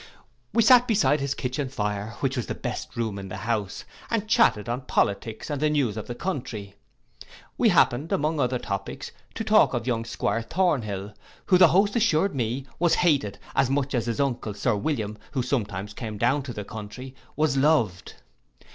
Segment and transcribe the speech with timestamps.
[0.51, 4.27] We sate beside his kitchen fire, which was the best room in the house, and
[4.27, 6.73] chatted on politics and the news of the country.
[7.55, 11.13] We happened, among other topics, to talk of young 'Squire Thornhill,
[11.45, 15.43] who the host assured me was hated as much as his uncle Sir William, who
[15.43, 18.15] sometimes came down to the country, was loved.